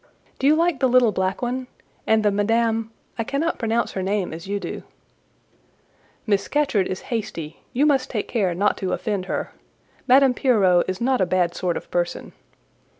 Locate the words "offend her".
8.93-9.51